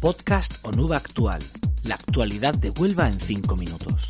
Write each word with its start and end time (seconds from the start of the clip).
Podcast 0.00 0.64
Onuba 0.64 0.96
Actual. 0.96 1.40
La 1.82 1.96
actualidad 1.96 2.54
de 2.54 2.70
Huelva 2.70 3.08
en 3.08 3.20
5 3.20 3.56
minutos. 3.56 4.08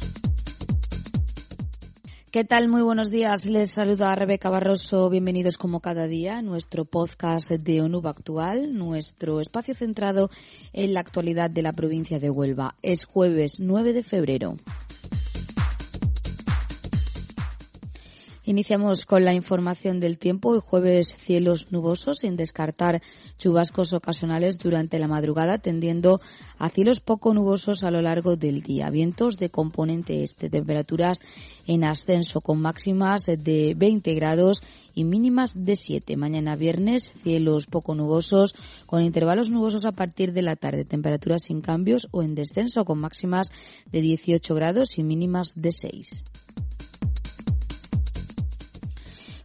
¿Qué 2.31 2.45
tal? 2.45 2.69
Muy 2.69 2.83
buenos 2.83 3.11
días. 3.11 3.47
Les 3.47 3.71
saluda 3.71 4.15
Rebeca 4.15 4.51
Barroso. 4.51 5.09
Bienvenidos 5.09 5.57
como 5.57 5.81
cada 5.81 6.07
día 6.07 6.37
a 6.37 6.43
nuestro 6.43 6.85
podcast 6.85 7.51
de 7.51 7.81
ONUBA 7.81 8.11
Actual, 8.11 8.77
nuestro 8.77 9.41
espacio 9.41 9.73
centrado 9.73 10.29
en 10.75 10.93
la 10.93 11.01
actualidad 11.01 11.49
de 11.49 11.63
la 11.63 11.73
provincia 11.73 12.19
de 12.19 12.29
Huelva. 12.29 12.77
Es 12.83 13.07
jueves 13.07 13.59
9 13.59 13.95
de 13.95 14.03
febrero. 14.03 14.57
Iniciamos 18.49 19.05
con 19.05 19.27
la 19.27 19.35
información 19.35 20.01
del 20.01 20.17
tiempo. 20.17 20.59
Jueves 20.63 21.15
cielos 21.19 21.71
nubosos 21.71 22.21
sin 22.21 22.35
descartar 22.35 23.03
chubascos 23.37 23.93
ocasionales 23.93 24.57
durante 24.57 24.99
la 24.99 25.07
madrugada, 25.07 25.59
tendiendo 25.59 26.23
a 26.57 26.71
cielos 26.71 27.01
poco 27.01 27.35
nubosos 27.35 27.85
a 27.85 27.91
lo 27.91 28.01
largo 28.01 28.37
del 28.37 28.63
día. 28.63 28.89
Vientos 28.89 29.37
de 29.37 29.51
componente 29.51 30.23
este, 30.23 30.49
temperaturas 30.49 31.19
en 31.67 31.85
ascenso 31.85 32.41
con 32.41 32.59
máximas 32.63 33.27
de 33.27 33.75
20 33.77 34.15
grados 34.15 34.63
y 34.95 35.05
mínimas 35.05 35.53
de 35.55 35.77
7. 35.77 36.17
Mañana 36.17 36.57
viernes 36.57 37.13
cielos 37.23 37.67
poco 37.67 37.95
nubosos 37.95 38.55
con 38.87 39.03
intervalos 39.03 39.51
nubosos 39.51 39.85
a 39.85 39.93
partir 39.93 40.33
de 40.33 40.41
la 40.41 40.57
tarde. 40.57 40.87
Temperaturas 40.87 41.43
sin 41.43 41.61
cambios 41.61 42.09
o 42.13 42.23
en 42.23 42.35
descenso 42.35 42.87
con 42.87 42.99
máximas 42.99 43.53
de 43.93 44.01
18 44.01 44.55
grados 44.55 44.97
y 44.97 45.03
mínimas 45.03 45.53
de 45.55 45.71
6. 45.71 46.25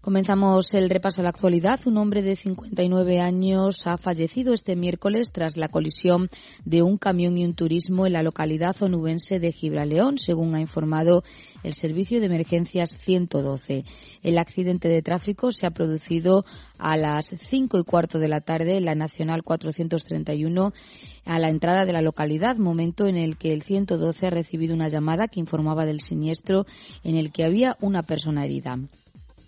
Comenzamos 0.03 0.73
el 0.73 0.89
repaso 0.89 1.21
a 1.21 1.23
la 1.23 1.29
actualidad. 1.29 1.79
Un 1.85 1.95
hombre 1.95 2.21
de 2.21 2.35
59 2.35 3.21
años 3.21 3.87
ha 3.87 3.97
fallecido 3.97 4.51
este 4.51 4.75
miércoles 4.75 5.31
tras 5.31 5.55
la 5.55 5.69
colisión 5.69 6.27
de 6.65 6.81
un 6.81 6.97
camión 6.97 7.37
y 7.37 7.45
un 7.45 7.53
turismo 7.53 8.05
en 8.05 8.11
la 8.11 8.21
localidad 8.21 8.75
onubense 8.81 9.39
de 9.39 9.53
Gibraleón, 9.53 10.17
según 10.17 10.55
ha 10.55 10.59
informado 10.59 11.23
el 11.63 11.71
Servicio 11.71 12.19
de 12.19 12.25
Emergencias 12.25 12.97
112. 12.99 13.85
El 14.23 14.39
accidente 14.39 14.89
de 14.89 15.01
tráfico 15.01 15.51
se 15.51 15.67
ha 15.67 15.71
producido 15.71 16.43
a 16.77 16.97
las 16.97 17.27
5 17.27 17.79
y 17.79 17.83
cuarto 17.85 18.19
de 18.19 18.27
la 18.27 18.41
tarde 18.41 18.75
en 18.75 18.83
la 18.83 18.95
Nacional 18.95 19.41
431 19.41 20.73
a 21.23 21.39
la 21.39 21.49
entrada 21.49 21.85
de 21.85 21.93
la 21.93 22.01
localidad, 22.01 22.57
momento 22.57 23.07
en 23.07 23.15
el 23.15 23.37
que 23.37 23.53
el 23.53 23.61
112 23.61 24.27
ha 24.27 24.31
recibido 24.31 24.75
una 24.75 24.89
llamada 24.89 25.29
que 25.29 25.39
informaba 25.39 25.85
del 25.85 26.01
siniestro 26.01 26.65
en 27.05 27.15
el 27.15 27.31
que 27.31 27.45
había 27.45 27.77
una 27.79 28.03
persona 28.03 28.43
herida. 28.43 28.77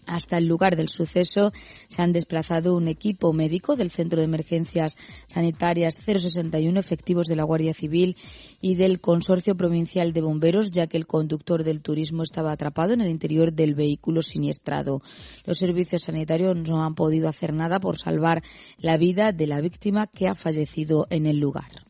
Hasta 0.07 0.37
el 0.37 0.47
lugar 0.47 0.75
del 0.75 0.89
suceso 0.89 1.51
se 1.87 2.01
han 2.01 2.11
desplazado 2.11 2.75
un 2.75 2.87
equipo 2.87 3.33
médico 3.33 3.75
del 3.75 3.91
Centro 3.91 4.19
de 4.19 4.25
Emergencias 4.25 4.97
Sanitarias 5.27 5.95
061, 5.95 6.79
efectivos 6.79 7.27
de 7.27 7.35
la 7.35 7.43
Guardia 7.43 7.73
Civil 7.73 8.15
y 8.61 8.75
del 8.75 8.99
Consorcio 8.99 9.55
Provincial 9.55 10.13
de 10.13 10.21
Bomberos, 10.21 10.71
ya 10.71 10.87
que 10.87 10.97
el 10.97 11.07
conductor 11.07 11.63
del 11.63 11.81
turismo 11.81 12.23
estaba 12.23 12.51
atrapado 12.51 12.93
en 12.93 13.01
el 13.01 13.09
interior 13.09 13.53
del 13.53 13.75
vehículo 13.75 14.21
siniestrado. 14.21 15.01
Los 15.45 15.57
servicios 15.57 16.03
sanitarios 16.03 16.55
no 16.55 16.83
han 16.83 16.95
podido 16.95 17.29
hacer 17.29 17.53
nada 17.53 17.79
por 17.79 17.97
salvar 17.97 18.43
la 18.77 18.97
vida 18.97 19.31
de 19.31 19.47
la 19.47 19.61
víctima 19.61 20.07
que 20.07 20.27
ha 20.27 20.35
fallecido 20.35 21.07
en 21.09 21.25
el 21.25 21.39
lugar. 21.39 21.84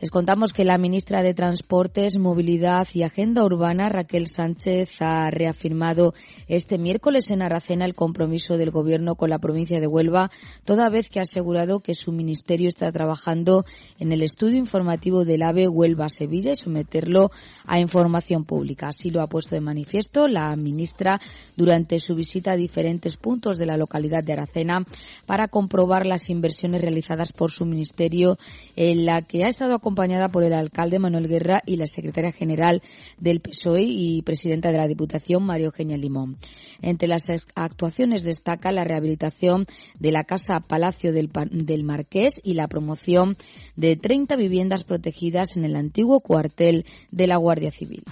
Les 0.00 0.10
contamos 0.10 0.54
que 0.54 0.64
la 0.64 0.78
ministra 0.78 1.22
de 1.22 1.34
Transportes, 1.34 2.16
Movilidad 2.16 2.88
y 2.94 3.02
Agenda 3.02 3.44
Urbana, 3.44 3.90
Raquel 3.90 4.28
Sánchez, 4.28 5.02
ha 5.02 5.30
reafirmado 5.30 6.14
este 6.48 6.78
miércoles 6.78 7.30
en 7.30 7.42
Aracena 7.42 7.84
el 7.84 7.94
compromiso 7.94 8.56
del 8.56 8.70
Gobierno 8.70 9.16
con 9.16 9.28
la 9.28 9.38
provincia 9.38 9.78
de 9.78 9.86
Huelva, 9.86 10.30
toda 10.64 10.88
vez 10.88 11.10
que 11.10 11.18
ha 11.18 11.22
asegurado 11.22 11.80
que 11.80 11.92
su 11.92 12.12
ministerio 12.12 12.68
está 12.68 12.90
trabajando 12.90 13.66
en 13.98 14.10
el 14.12 14.22
estudio 14.22 14.56
informativo 14.56 15.26
del 15.26 15.42
AVE 15.42 15.68
Huelva-Sevilla 15.68 16.52
y 16.52 16.56
someterlo 16.56 17.30
a 17.66 17.78
información 17.78 18.46
pública. 18.46 18.88
Así 18.88 19.10
lo 19.10 19.20
ha 19.20 19.26
puesto 19.26 19.54
de 19.54 19.60
manifiesto 19.60 20.28
la 20.28 20.56
ministra 20.56 21.20
durante 21.58 21.98
su 21.98 22.14
visita 22.14 22.52
a 22.52 22.56
diferentes 22.56 23.18
puntos 23.18 23.58
de 23.58 23.66
la 23.66 23.76
localidad 23.76 24.24
de 24.24 24.32
Aracena 24.32 24.82
para 25.26 25.48
comprobar 25.48 26.06
las 26.06 26.30
inversiones 26.30 26.80
realizadas 26.80 27.32
por 27.34 27.50
su 27.50 27.66
ministerio, 27.66 28.38
en 28.76 29.04
la 29.04 29.20
que 29.20 29.44
ha 29.44 29.48
estado 29.48 29.74
acompañada 29.74 29.89
por 29.94 30.44
el 30.44 30.52
alcalde 30.52 30.98
Manuel 30.98 31.28
Guerra 31.28 31.62
y 31.66 31.76
la 31.76 31.86
secretaria 31.86 32.32
general 32.32 32.82
del 33.18 33.40
PSOE 33.40 33.82
y 33.82 34.22
presidenta 34.22 34.70
de 34.70 34.78
la 34.78 34.86
Diputación, 34.86 35.42
María 35.42 35.66
Eugenia 35.66 35.96
Limón. 35.96 36.36
Entre 36.82 37.08
las 37.08 37.28
actuaciones 37.54 38.22
destaca 38.22 38.72
la 38.72 38.84
rehabilitación 38.84 39.66
de 39.98 40.12
la 40.12 40.24
Casa 40.24 40.60
Palacio 40.60 41.12
del, 41.12 41.30
del 41.50 41.84
Marqués 41.84 42.40
y 42.42 42.54
la 42.54 42.68
promoción 42.68 43.36
de 43.76 43.96
30 43.96 44.36
viviendas 44.36 44.84
protegidas 44.84 45.56
en 45.56 45.64
el 45.64 45.76
antiguo 45.76 46.20
cuartel 46.20 46.86
de 47.10 47.26
la 47.26 47.36
Guardia 47.36 47.70
Civil. 47.70 48.04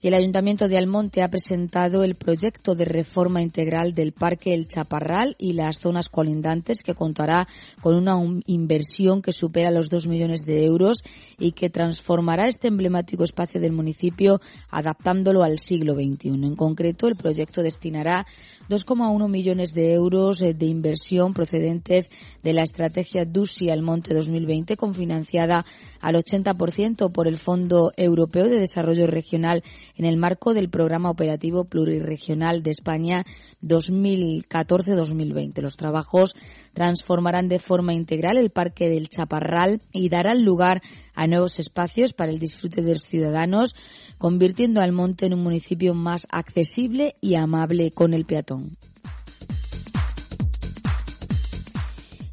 Y 0.00 0.08
el 0.08 0.14
Ayuntamiento 0.14 0.68
de 0.68 0.78
Almonte 0.78 1.22
ha 1.22 1.28
presentado 1.28 2.04
el 2.04 2.14
proyecto 2.14 2.76
de 2.76 2.84
reforma 2.84 3.42
integral 3.42 3.94
del 3.94 4.12
Parque 4.12 4.54
El 4.54 4.68
Chaparral 4.68 5.34
y 5.38 5.54
las 5.54 5.80
zonas 5.80 6.08
colindantes 6.08 6.84
que 6.84 6.94
contará 6.94 7.48
con 7.80 7.96
una 7.96 8.16
inversión 8.46 9.22
que 9.22 9.32
supera 9.32 9.72
los 9.72 9.90
dos 9.90 10.06
millones 10.06 10.42
de 10.46 10.64
euros 10.64 11.02
y 11.38 11.52
que 11.52 11.68
transformará 11.68 12.46
este 12.46 12.68
emblemático 12.68 13.24
espacio 13.24 13.60
del 13.60 13.72
municipio 13.72 14.40
adaptándolo 14.70 15.42
al 15.42 15.58
siglo 15.58 15.94
XXI. 15.94 16.28
En 16.28 16.54
concreto, 16.54 17.08
el 17.08 17.16
proyecto 17.16 17.62
destinará 17.62 18.24
2,1 18.68 19.28
millones 19.28 19.72
de 19.72 19.94
euros 19.94 20.38
de 20.38 20.66
inversión 20.66 21.32
procedentes 21.32 22.10
de 22.42 22.52
la 22.52 22.62
estrategia 22.62 23.24
DUSI 23.24 23.70
Almonte 23.70 24.14
2020, 24.14 24.76
confinanciada 24.76 25.64
al 26.00 26.16
80% 26.16 27.10
por 27.12 27.28
el 27.28 27.36
Fondo 27.36 27.92
Europeo 27.96 28.48
de 28.48 28.60
Desarrollo 28.60 29.06
Regional 29.06 29.62
en 29.96 30.04
el 30.04 30.16
marco 30.16 30.54
del 30.54 30.68
Programa 30.68 31.10
Operativo 31.10 31.64
Plurirregional 31.64 32.62
de 32.62 32.70
España 32.70 33.24
2014-2020. 33.62 35.60
Los 35.62 35.76
trabajos 35.76 36.34
transformarán 36.74 37.48
de 37.48 37.58
forma 37.58 37.94
integral 37.94 38.36
el 38.36 38.50
Parque 38.50 38.88
del 38.88 39.08
Chaparral 39.08 39.80
y 39.92 40.08
darán 40.08 40.44
lugar 40.44 40.82
a 41.07 41.07
nuevos 41.26 41.58
espacios 41.58 42.12
para 42.12 42.30
el 42.30 42.38
disfrute 42.38 42.82
de 42.82 42.92
los 42.92 43.02
ciudadanos, 43.02 43.74
convirtiendo 44.18 44.80
al 44.80 44.92
monte 44.92 45.26
en 45.26 45.34
un 45.34 45.42
municipio 45.42 45.94
más 45.94 46.26
accesible 46.30 47.16
y 47.20 47.34
amable 47.34 47.90
con 47.90 48.14
el 48.14 48.24
peatón. 48.24 48.76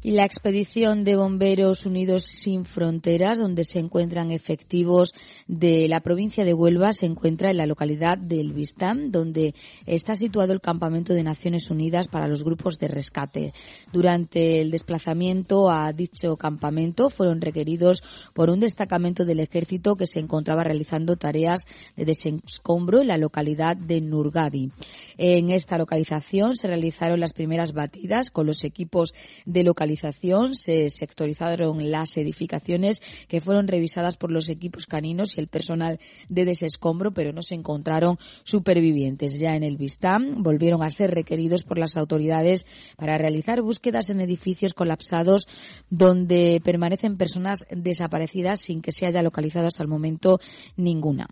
Y 0.06 0.12
la 0.12 0.24
expedición 0.24 1.02
de 1.02 1.16
Bomberos 1.16 1.84
Unidos 1.84 2.26
Sin 2.26 2.64
Fronteras, 2.64 3.40
donde 3.40 3.64
se 3.64 3.80
encuentran 3.80 4.30
efectivos 4.30 5.12
de 5.48 5.88
la 5.88 5.98
provincia 5.98 6.44
de 6.44 6.54
Huelva, 6.54 6.92
se 6.92 7.06
encuentra 7.06 7.50
en 7.50 7.56
la 7.56 7.66
localidad 7.66 8.16
de 8.16 8.38
Elvistán, 8.38 9.10
donde 9.10 9.52
está 9.84 10.14
situado 10.14 10.52
el 10.52 10.60
campamento 10.60 11.12
de 11.12 11.24
Naciones 11.24 11.72
Unidas 11.72 12.06
para 12.06 12.28
los 12.28 12.44
grupos 12.44 12.78
de 12.78 12.86
rescate. 12.86 13.52
Durante 13.92 14.60
el 14.60 14.70
desplazamiento 14.70 15.72
a 15.72 15.92
dicho 15.92 16.36
campamento 16.36 17.10
fueron 17.10 17.40
requeridos 17.40 18.04
por 18.32 18.48
un 18.48 18.60
destacamento 18.60 19.24
del 19.24 19.40
ejército 19.40 19.96
que 19.96 20.06
se 20.06 20.20
encontraba 20.20 20.62
realizando 20.62 21.16
tareas 21.16 21.66
de 21.96 22.04
desescombro 22.04 23.00
en 23.00 23.08
la 23.08 23.18
localidad 23.18 23.76
de 23.76 24.00
Nurgadi. 24.02 24.70
En 25.18 25.50
esta 25.50 25.78
localización 25.78 26.54
se 26.54 26.68
realizaron 26.68 27.18
las 27.18 27.32
primeras 27.32 27.72
batidas 27.72 28.30
con 28.30 28.46
los 28.46 28.62
equipos 28.62 29.12
de 29.46 29.64
localización 29.64 29.95
se 29.96 30.90
sectorizaron 30.90 31.90
las 31.90 32.16
edificaciones 32.16 33.02
que 33.28 33.40
fueron 33.40 33.68
revisadas 33.68 34.16
por 34.16 34.30
los 34.30 34.48
equipos 34.48 34.86
caninos 34.86 35.36
y 35.36 35.40
el 35.40 35.48
personal 35.48 36.00
de 36.28 36.44
desescombro, 36.44 37.12
pero 37.12 37.32
no 37.32 37.42
se 37.42 37.54
encontraron 37.54 38.18
supervivientes. 38.44 39.38
Ya 39.38 39.54
en 39.54 39.62
el 39.62 39.76
Vistán 39.76 40.42
volvieron 40.42 40.82
a 40.82 40.90
ser 40.90 41.10
requeridos 41.10 41.62
por 41.62 41.78
las 41.78 41.96
autoridades 41.96 42.66
para 42.96 43.18
realizar 43.18 43.62
búsquedas 43.62 44.10
en 44.10 44.20
edificios 44.20 44.74
colapsados 44.74 45.46
donde 45.90 46.60
permanecen 46.64 47.16
personas 47.16 47.66
desaparecidas 47.70 48.60
sin 48.60 48.82
que 48.82 48.92
se 48.92 49.06
haya 49.06 49.22
localizado 49.22 49.66
hasta 49.66 49.82
el 49.82 49.88
momento 49.88 50.40
ninguna. 50.76 51.28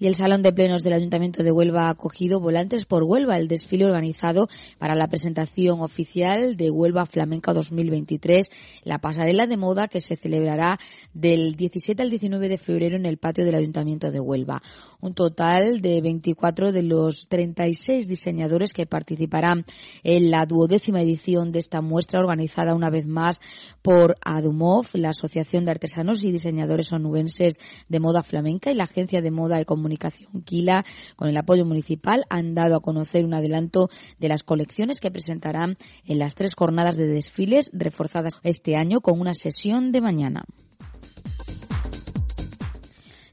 Y 0.00 0.06
el 0.06 0.14
Salón 0.14 0.40
de 0.40 0.54
Plenos 0.54 0.82
del 0.82 0.94
Ayuntamiento 0.94 1.42
de 1.42 1.52
Huelva 1.52 1.86
ha 1.86 1.90
acogido 1.90 2.40
Volantes 2.40 2.86
por 2.86 3.04
Huelva, 3.04 3.36
el 3.36 3.48
desfile 3.48 3.84
organizado 3.84 4.48
para 4.78 4.94
la 4.94 5.08
presentación 5.08 5.82
oficial 5.82 6.56
de 6.56 6.70
Huelva 6.70 7.04
Flamenca 7.04 7.52
2023, 7.52 8.48
la 8.82 8.98
pasarela 8.98 9.46
de 9.46 9.58
moda 9.58 9.88
que 9.88 10.00
se 10.00 10.16
celebrará 10.16 10.80
del 11.12 11.54
17 11.54 12.02
al 12.02 12.08
19 12.08 12.48
de 12.48 12.56
febrero 12.56 12.96
en 12.96 13.04
el 13.04 13.18
patio 13.18 13.44
del 13.44 13.56
Ayuntamiento 13.56 14.10
de 14.10 14.20
Huelva. 14.20 14.62
Un 15.02 15.12
total 15.12 15.82
de 15.82 16.00
24 16.00 16.72
de 16.72 16.82
los 16.82 17.28
36 17.28 18.08
diseñadores 18.08 18.72
que 18.72 18.86
participarán 18.86 19.66
en 20.02 20.30
la 20.30 20.46
duodécima 20.46 21.02
edición 21.02 21.52
de 21.52 21.58
esta 21.58 21.82
muestra 21.82 22.20
organizada 22.20 22.74
una 22.74 22.88
vez 22.88 23.06
más 23.06 23.40
por 23.82 24.16
ADUMOV, 24.24 24.86
la 24.94 25.10
Asociación 25.10 25.66
de 25.66 25.72
Artesanos 25.72 26.24
y 26.24 26.32
Diseñadores 26.32 26.90
Onubenses 26.92 27.58
de 27.88 28.00
Moda 28.00 28.22
Flamenca 28.22 28.70
y 28.70 28.74
la 28.74 28.84
Agencia 28.84 29.20
de 29.20 29.30
Moda 29.30 29.60
y 29.60 29.66
Comunicación 29.66 29.89
Comunicación 29.90 30.42
Quila, 30.42 30.84
con 31.16 31.28
el 31.28 31.36
apoyo 31.36 31.64
municipal, 31.64 32.24
han 32.30 32.54
dado 32.54 32.76
a 32.76 32.80
conocer 32.80 33.24
un 33.24 33.34
adelanto 33.34 33.90
de 34.20 34.28
las 34.28 34.44
colecciones 34.44 35.00
que 35.00 35.10
presentarán 35.10 35.76
en 36.04 36.18
las 36.18 36.36
tres 36.36 36.54
jornadas 36.54 36.96
de 36.96 37.08
desfiles 37.08 37.70
reforzadas 37.72 38.34
este 38.44 38.76
año 38.76 39.00
con 39.00 39.20
una 39.20 39.34
sesión 39.34 39.90
de 39.90 40.00
mañana. 40.00 40.44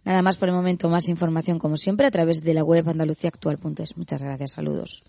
Nada 0.03 0.21
más 0.21 0.37
por 0.37 0.49
el 0.49 0.55
momento, 0.55 0.89
más 0.89 1.09
información 1.09 1.59
como 1.59 1.77
siempre 1.77 2.07
a 2.07 2.11
través 2.11 2.41
de 2.41 2.53
la 2.53 2.63
web 2.63 2.89
andaluciaactual.es. 2.89 3.97
Muchas 3.97 4.21
gracias, 4.21 4.53
saludos. 4.53 5.03